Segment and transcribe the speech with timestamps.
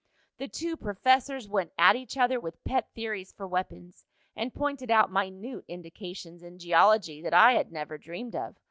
[0.39, 4.03] The two professors went at each other with pet theories for weapons,
[4.35, 8.55] and pointed out minute indications in geology that I had never dreamed of.